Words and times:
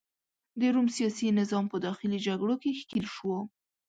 د 0.59 0.61
روم 0.73 0.87
سیاسي 0.95 1.27
نظام 1.39 1.65
په 1.69 1.77
داخلي 1.87 2.19
جګړو 2.27 2.55
کې 2.61 2.77
ښکیل 2.79 3.05
شو. 3.15 3.35